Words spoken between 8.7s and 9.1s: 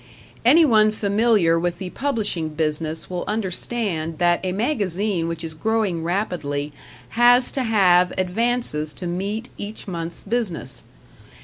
to